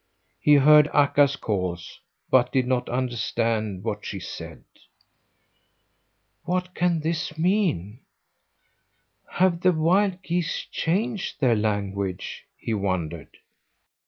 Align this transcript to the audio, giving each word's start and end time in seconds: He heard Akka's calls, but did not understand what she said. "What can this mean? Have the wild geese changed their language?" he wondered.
He 0.39 0.55
heard 0.55 0.89
Akka's 0.95 1.35
calls, 1.35 1.99
but 2.31 2.51
did 2.51 2.65
not 2.65 2.89
understand 2.89 3.83
what 3.83 4.03
she 4.03 4.19
said. 4.19 4.63
"What 6.43 6.73
can 6.73 7.01
this 7.01 7.37
mean? 7.37 7.99
Have 9.33 9.61
the 9.61 9.71
wild 9.71 10.23
geese 10.23 10.61
changed 10.71 11.39
their 11.39 11.55
language?" 11.55 12.45
he 12.57 12.73
wondered. 12.73 13.37